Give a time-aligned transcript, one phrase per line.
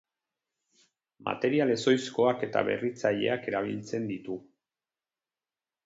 [1.27, 4.43] Material ezohikoak eta berritzaileak erabiltzen ditu.